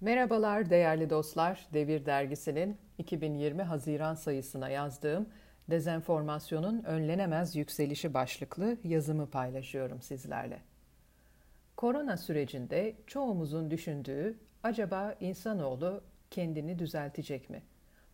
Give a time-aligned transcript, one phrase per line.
[0.00, 1.66] Merhabalar değerli dostlar.
[1.72, 5.28] Devir Dergisi'nin 2020 Haziran sayısına yazdığım
[5.70, 10.58] Dezenformasyonun Önlenemez Yükselişi başlıklı yazımı paylaşıyorum sizlerle.
[11.76, 16.00] Korona sürecinde çoğumuzun düşündüğü acaba insanoğlu
[16.30, 17.62] kendini düzeltecek mi?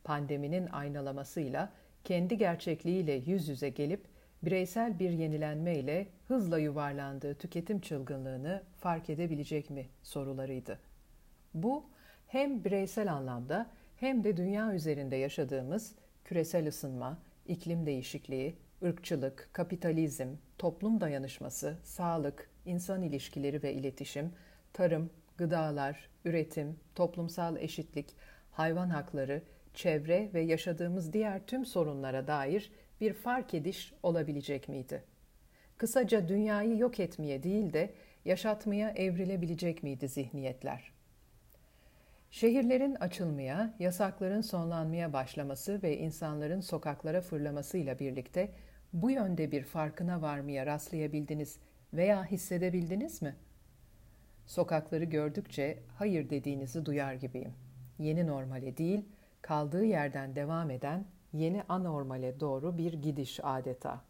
[0.05, 1.73] Pandeminin aynalamasıyla
[2.05, 4.05] kendi gerçekliğiyle yüz yüze gelip
[4.43, 10.92] bireysel bir yenilenme ile hızla yuvarlandığı tüketim çılgınlığını fark edebilecek mi sorularıydı.
[11.55, 11.85] Bu
[12.27, 20.29] hem bireysel anlamda hem de dünya üzerinde yaşadığımız küresel ısınma, iklim değişikliği, ırkçılık, kapitalizm,
[20.59, 24.33] toplum dayanışması, sağlık, insan ilişkileri ve iletişim,
[24.73, 28.17] tarım, gıdalar, üretim, toplumsal eşitlik,
[28.51, 29.43] hayvan hakları,
[29.75, 35.05] çevre ve yaşadığımız diğer tüm sorunlara dair bir fark ediş olabilecek miydi?
[35.79, 40.93] Kısaca dünyayı yok etmeye değil de yaşatmaya evrilebilecek miydi zihniyetler?
[42.33, 48.53] Şehirlerin açılmaya, yasakların sonlanmaya başlaması ve insanların sokaklara fırlamasıyla birlikte
[48.93, 51.59] bu yönde bir farkına varmaya rastlayabildiniz
[51.95, 53.37] veya hissedebildiniz mi?
[54.47, 57.53] Sokakları gördükçe hayır dediğinizi duyar gibiyim.
[57.99, 59.05] Yeni normale değil,
[59.43, 64.01] kaldığı yerden devam eden yeni anormale doğru bir gidiş adeta.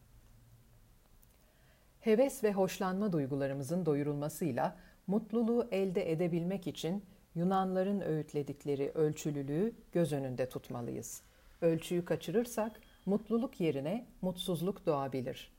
[2.01, 11.23] Heves ve hoşlanma duygularımızın doyurulmasıyla mutluluğu elde edebilmek için Yunanların öğütledikleri ölçülülüğü göz önünde tutmalıyız.
[11.61, 15.53] Ölçüyü kaçırırsak mutluluk yerine mutsuzluk doğabilir.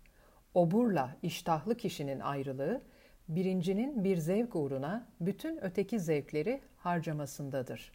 [0.53, 2.81] Oburla iştahlı kişinin ayrılığı,
[3.27, 7.91] birincinin bir zevk uğruna bütün öteki zevkleri harcamasındadır.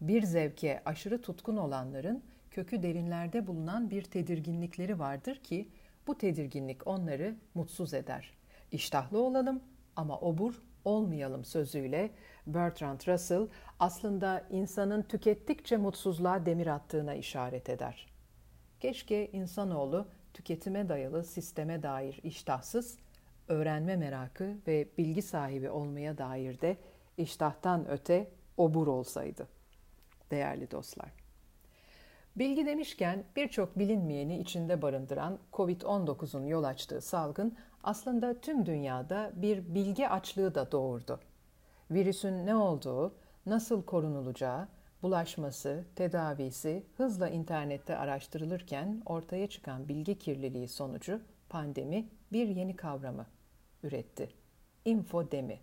[0.00, 5.68] Bir zevke aşırı tutkun olanların kökü derinlerde bulunan bir tedirginlikleri vardır ki
[6.06, 8.34] bu tedirginlik onları mutsuz eder.
[8.72, 9.60] İştahlı olalım
[9.96, 12.10] ama obur olmayalım sözüyle
[12.46, 18.06] Bertrand Russell aslında insanın tükettikçe mutsuzluğa demir attığına işaret eder.
[18.80, 22.98] Keşke insanoğlu tüketime dayalı sisteme dair iştahsız,
[23.48, 26.76] öğrenme merakı ve bilgi sahibi olmaya dair de
[27.16, 29.48] iştahtan öte obur olsaydı.
[30.30, 31.10] Değerli dostlar.
[32.36, 40.08] Bilgi demişken birçok bilinmeyeni içinde barındıran COVID-19'un yol açtığı salgın aslında tüm dünyada bir bilgi
[40.08, 41.20] açlığı da doğurdu.
[41.90, 43.14] Virüsün ne olduğu,
[43.46, 44.68] nasıl korunulacağı,
[45.02, 53.26] bulaşması, tedavisi hızla internette araştırılırken ortaya çıkan bilgi kirliliği sonucu pandemi bir yeni kavramı
[53.82, 54.30] üretti.
[54.84, 55.58] Infodemi.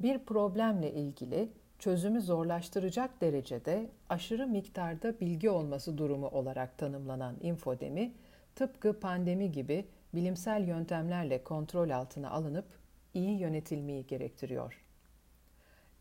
[0.00, 8.12] Bir problemle ilgili çözümü zorlaştıracak derecede aşırı miktarda bilgi olması durumu olarak tanımlanan infodemi,
[8.54, 12.66] tıpkı pandemi gibi bilimsel yöntemlerle kontrol altına alınıp
[13.14, 14.82] iyi yönetilmeyi gerektiriyor.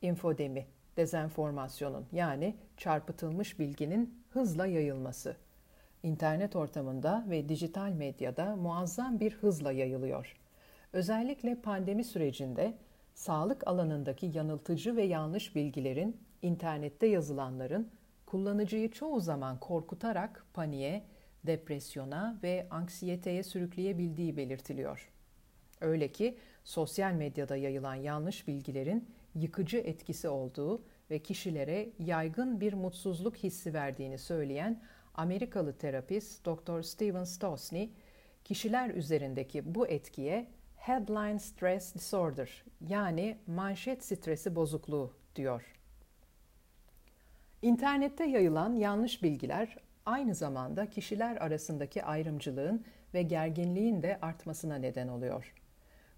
[0.02, 0.68] Infodemi,
[0.98, 5.36] dezenformasyonun yani çarpıtılmış bilginin hızla yayılması.
[6.04, 10.38] İnternet ortamında ve dijital medyada muazzam bir hızla yayılıyor.
[10.94, 12.74] Özellikle pandemi sürecinde
[13.14, 17.92] sağlık alanındaki yanıltıcı ve yanlış bilgilerin internette yazılanların
[18.26, 21.04] kullanıcıyı çoğu zaman korkutarak paniğe,
[21.46, 25.12] depresyona ve anksiyeteye sürükleyebildiği belirtiliyor.
[25.82, 33.36] Öyle ki sosyal medyada yayılan yanlış bilgilerin yıkıcı etkisi olduğu ve kişilere yaygın bir mutsuzluk
[33.36, 34.82] hissi verdiğini söyleyen
[35.16, 36.82] Amerikalı terapist Dr.
[36.82, 37.90] Steven Stosny,
[38.44, 45.76] kişiler üzerindeki bu etkiye headline stress disorder yani manşet stresi bozukluğu diyor.
[47.62, 55.54] İnternette yayılan yanlış bilgiler aynı zamanda kişiler arasındaki ayrımcılığın ve gerginliğin de artmasına neden oluyor.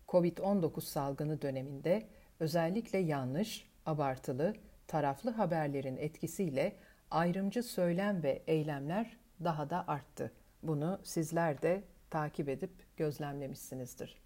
[0.07, 2.07] Covid-19 salgını döneminde
[2.40, 4.54] özellikle yanlış, abartılı,
[4.88, 6.76] taraflı haberlerin etkisiyle
[7.12, 10.32] ayrımcı söylem ve eylemler daha da arttı.
[10.64, 14.22] Bunu sizler de takip edip gözlemlemişsinizdir.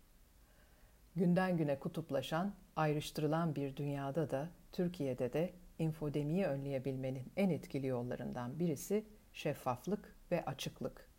[1.16, 9.06] Günden güne kutuplaşan, ayrıştırılan bir dünyada da Türkiye'de de infodemiyi önleyebilmenin en etkili yollarından birisi
[9.34, 11.10] şeffaflık ve açıklık.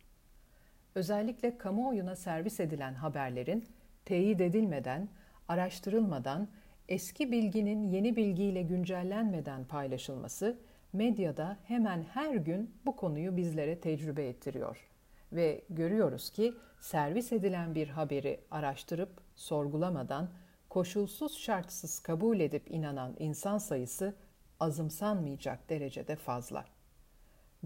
[0.95, 3.65] Özellikle kamuoyuna servis edilen haberlerin
[4.05, 5.09] teyit edilmeden,
[5.47, 6.47] araştırılmadan,
[6.89, 10.59] eski bilginin yeni bilgiyle güncellenmeden paylaşılması
[10.93, 14.89] medyada hemen her gün bu konuyu bizlere tecrübe ettiriyor.
[15.31, 20.29] Ve görüyoruz ki servis edilen bir haberi araştırıp sorgulamadan
[20.69, 24.15] koşulsuz şartsız kabul edip inanan insan sayısı
[24.59, 26.65] azımsanmayacak derecede fazla.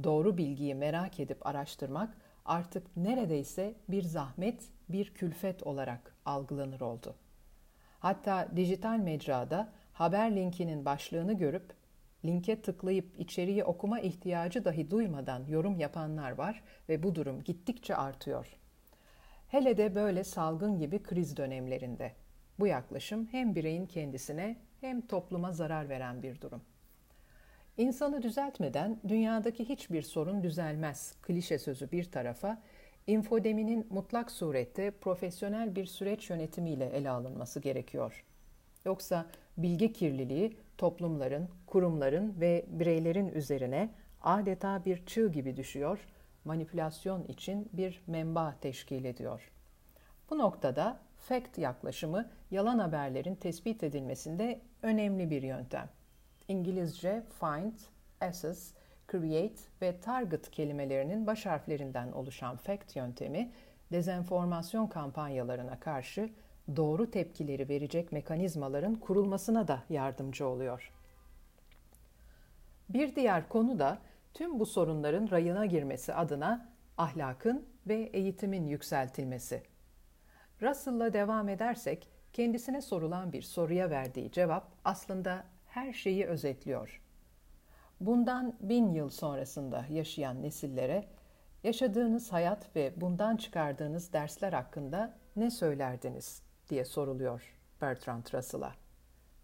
[0.04, 7.16] Doğru bilgiyi merak edip araştırmak artık neredeyse bir zahmet, bir külfet olarak algılanır oldu.
[8.04, 11.74] Hatta dijital mecrada haber linkinin başlığını görüp
[12.26, 18.48] linke tıklayıp içeriği okuma ihtiyacı dahi duymadan yorum yapanlar var ve bu durum gittikçe artıyor.
[19.48, 22.12] Hele de böyle salgın gibi kriz dönemlerinde.
[22.60, 26.62] Bu yaklaşım hem bireyin kendisine hem topluma zarar veren bir durum.
[27.78, 31.16] İnsanı düzeltmeden dünyadaki hiçbir sorun düzelmez.
[31.22, 32.62] Klişe sözü bir tarafa,
[33.08, 38.26] infodeminin mutlak surette profesyonel bir süreç yönetimiyle ele alınması gerekiyor.
[38.86, 39.26] Yoksa
[39.58, 43.90] bilgi kirliliği toplumların, kurumların ve bireylerin üzerine
[44.22, 46.00] adeta bir çığ gibi düşüyor,
[46.46, 49.52] manipülasyon için bir menba teşkil ediyor.
[50.30, 55.90] Bu noktada fact yaklaşımı yalan haberlerin tespit edilmesinde önemli bir yöntem.
[56.48, 57.74] İngilizce find,
[58.22, 58.74] assess,
[59.14, 63.52] create ve target kelimelerinin baş harflerinden oluşan fact yöntemi,
[63.92, 66.30] dezenformasyon kampanyalarına karşı
[66.76, 70.92] doğru tepkileri verecek mekanizmaların kurulmasına da yardımcı oluyor.
[72.90, 73.98] Bir diğer konu da
[74.34, 79.64] tüm bu sorunların rayına girmesi adına ahlakın ve eğitimin yükseltilmesi.
[80.62, 87.03] Russell'la devam edersek kendisine sorulan bir soruya verdiği cevap aslında her şeyi özetliyor.
[88.06, 91.06] Bundan bin yıl sonrasında yaşayan nesillere
[91.64, 98.74] yaşadığınız hayat ve bundan çıkardığınız dersler hakkında ne söylerdiniz diye soruluyor Bertrand Russell'a.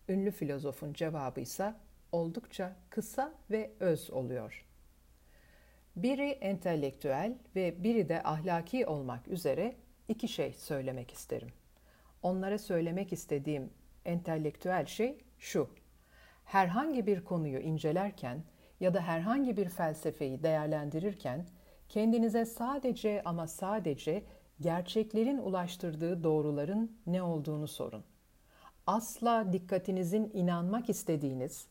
[0.09, 1.73] Ünlü filozofun cevabı ise
[2.11, 4.65] oldukça kısa ve öz oluyor.
[5.95, 9.75] Biri entelektüel ve biri de ahlaki olmak üzere
[10.07, 11.49] iki şey söylemek isterim.
[12.23, 13.69] Onlara söylemek istediğim
[14.05, 15.69] entelektüel şey şu
[16.49, 18.43] herhangi bir konuyu incelerken
[18.79, 21.45] ya da herhangi bir felsefeyi değerlendirirken
[21.89, 24.23] kendinize sadece ama sadece
[24.61, 28.03] gerçeklerin ulaştırdığı doğruların ne olduğunu sorun.
[28.87, 31.67] Asla dikkatinizin inanmak istediğiniz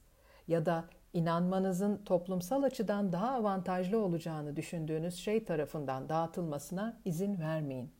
[0.49, 7.91] ya da inanmanızın toplumsal açıdan daha avantajlı olacağını düşündüğünüz şey tarafından dağıtılmasına izin vermeyin.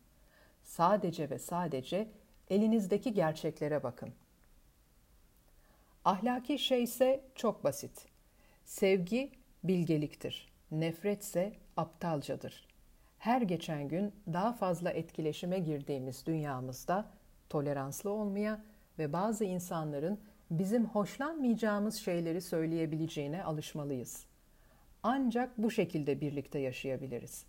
[0.63, 2.11] Sadece ve sadece
[2.51, 4.28] elinizdeki gerçeklere bakın.''
[6.05, 8.07] Ahlaki şey ise çok basit.
[8.65, 9.31] Sevgi
[9.65, 10.49] bilgeliktir.
[10.71, 12.69] Nefretse aptalcadır.
[13.19, 17.11] Her geçen gün daha fazla etkileşime girdiğimiz dünyamızda
[17.49, 18.65] toleranslı olmaya
[18.99, 24.27] ve bazı insanların bizim hoşlanmayacağımız şeyleri söyleyebileceğine alışmalıyız.
[25.03, 27.45] Ancak bu şekilde birlikte yaşayabiliriz.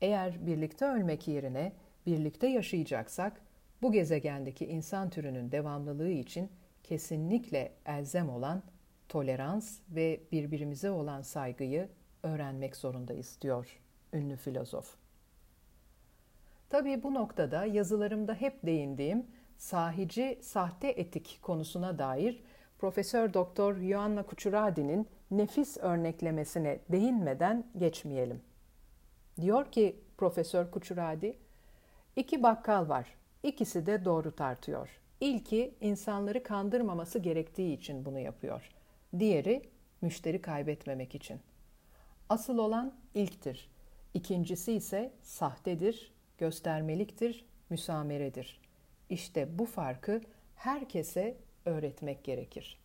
[0.00, 1.72] Eğer birlikte ölmek yerine
[2.06, 3.40] birlikte yaşayacaksak
[3.82, 6.50] bu gezegendeki insan türünün devamlılığı için
[6.84, 8.62] kesinlikle elzem olan
[9.08, 11.88] tolerans ve birbirimize olan saygıyı
[12.22, 13.80] öğrenmek zorundayız diyor
[14.12, 14.96] ünlü filozof.
[16.70, 19.26] Tabii bu noktada yazılarımda hep değindiğim
[19.56, 22.44] sahici sahte etik konusuna dair
[22.78, 28.42] Profesör Doktor Ioanna Kuchuradi'nin nefis örneklemesine değinmeden geçmeyelim.
[29.40, 31.38] Diyor ki Profesör Kuchuradi,
[32.16, 33.14] iki bakkal var.
[33.42, 35.00] İkisi de doğru tartıyor.
[35.24, 38.70] İlki insanları kandırmaması gerektiği için bunu yapıyor.
[39.18, 39.62] Diğeri
[40.00, 41.40] müşteri kaybetmemek için.
[42.28, 43.70] Asıl olan ilktir.
[44.14, 48.60] İkincisi ise sahtedir, göstermeliktir, müsameredir.
[49.10, 50.20] İşte bu farkı
[50.56, 52.78] herkese öğretmek gerekir.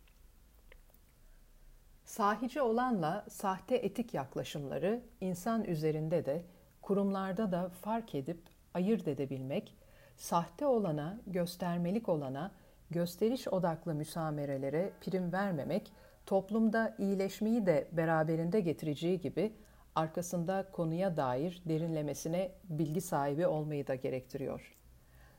[2.06, 6.44] Sahici olanla sahte etik yaklaşımları insan üzerinde de
[6.82, 8.40] kurumlarda da fark edip
[8.74, 9.79] ayırt edebilmek
[10.20, 12.52] sahte olana, göstermelik olana,
[12.92, 15.92] gösteriş odaklı müsamerelere prim vermemek,
[16.26, 19.54] toplumda iyileşmeyi de beraberinde getireceği gibi
[19.96, 24.76] arkasında konuya dair derinlemesine bilgi sahibi olmayı da gerektiriyor.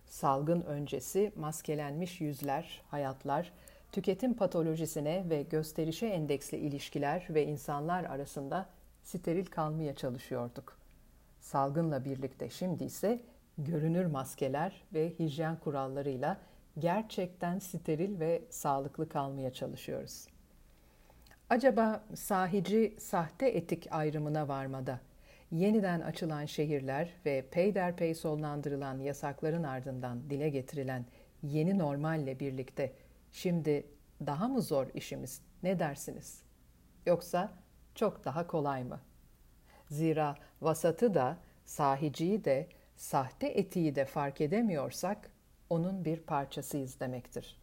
[0.06, 3.52] Salgın öncesi maskelenmiş yüzler, hayatlar,
[3.92, 8.66] tüketim patolojisine ve gösterişe endeksli ilişkiler ve insanlar arasında
[9.02, 10.78] steril kalmaya çalışıyorduk.
[11.40, 13.20] Salgınla birlikte şimdi ise
[13.64, 16.36] görünür maskeler ve hijyen kurallarıyla
[16.78, 20.26] gerçekten steril ve sağlıklı kalmaya çalışıyoruz.
[21.50, 25.00] Acaba sahici sahte etik ayrımına varmada
[25.52, 31.04] yeniden açılan şehirler ve peyderpey sonlandırılan yasakların ardından dile getirilen
[31.42, 32.92] yeni normalle birlikte
[33.32, 33.86] şimdi
[34.26, 36.42] daha mı zor işimiz ne dersiniz?
[37.06, 37.52] Yoksa
[37.94, 39.00] çok daha kolay mı?
[39.88, 42.68] Zira vasatı da sahiciyi de
[43.00, 45.30] sahte etiği de fark edemiyorsak
[45.70, 47.60] onun bir parçasıyız demektir.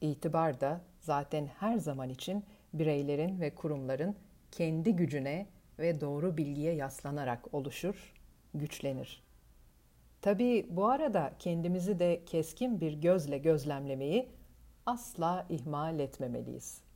[0.00, 4.16] İtibar da zaten her zaman için bireylerin ve kurumların
[4.50, 5.46] kendi gücüne
[5.78, 8.14] ve doğru bilgiye yaslanarak oluşur,
[8.54, 9.22] güçlenir.
[10.20, 14.28] Tabii bu arada kendimizi de keskin bir gözle gözlemlemeyi
[14.86, 16.87] asla ihmal etmemeliyiz.